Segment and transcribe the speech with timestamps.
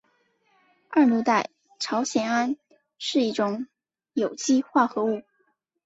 [0.89, 2.57] 二硫代草酰胺
[2.97, 3.67] 是一种
[4.13, 5.21] 有机化合物。